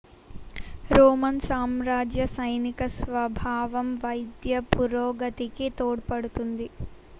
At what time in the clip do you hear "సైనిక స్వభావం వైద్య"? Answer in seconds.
2.33-4.55